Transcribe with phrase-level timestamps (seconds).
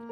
[0.00, 0.08] I've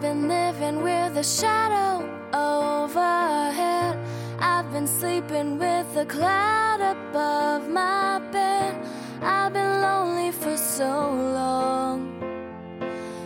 [0.00, 2.02] been living with a shadow
[2.34, 3.98] overhead.
[4.40, 8.95] I've been sleeping with a cloud above my bed.
[9.22, 11.10] I've been lonely for so
[11.40, 12.12] long.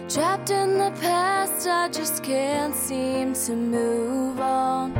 [0.09, 4.97] Trapped in the past, I just can't seem to move on.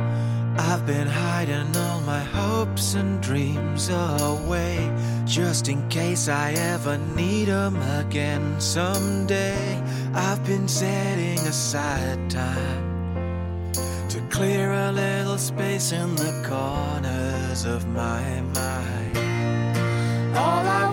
[0.57, 4.91] I've been hiding all my hopes and dreams away
[5.25, 9.81] just in case I ever need 'em again someday.
[10.13, 13.71] I've been setting aside time
[14.09, 19.10] to clear a little space in the corners of my mind.
[20.33, 20.90] All I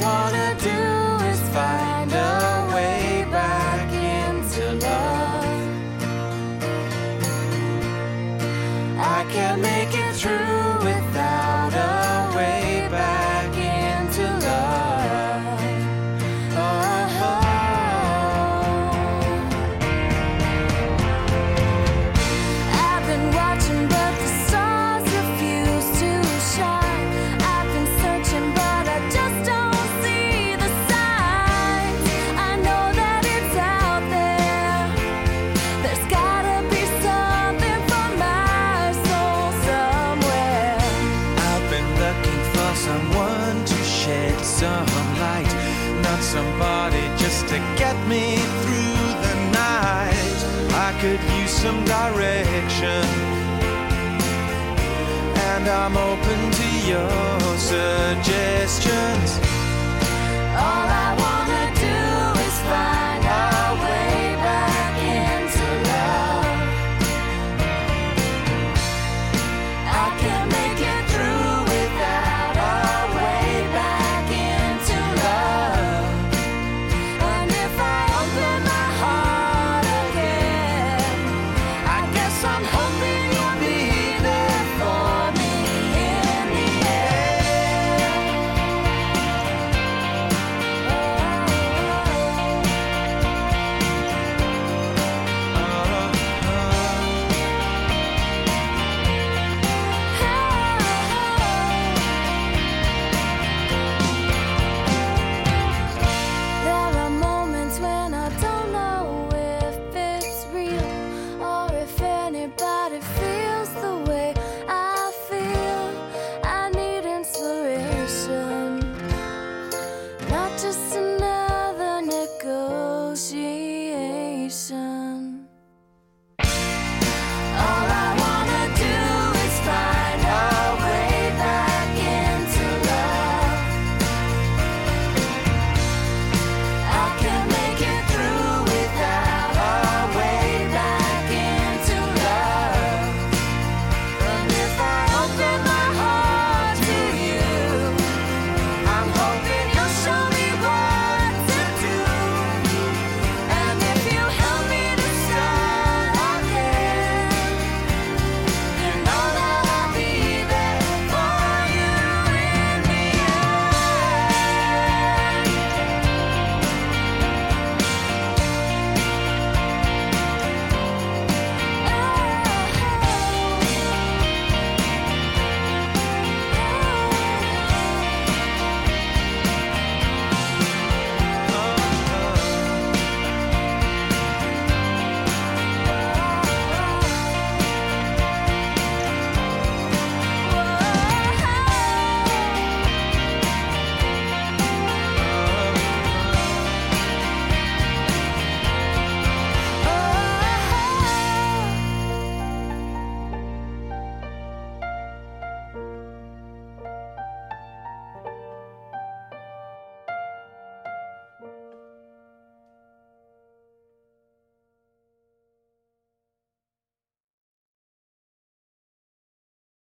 [46.02, 50.38] not somebody just to get me through the night.
[50.88, 53.04] I could use some direction,
[55.50, 57.10] and I'm open to your
[57.70, 59.30] suggestions.
[60.64, 61.27] All I want.